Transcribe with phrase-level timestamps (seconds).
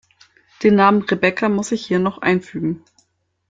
[0.63, 2.83] Den Namen Rebecca muss ich hier noch einfügen.